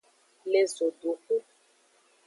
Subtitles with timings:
[0.51, 1.37] Le zodoxu.